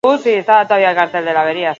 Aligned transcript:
Zure 0.07 0.13
curriculuma 0.43 1.09
bidali. 1.43 1.69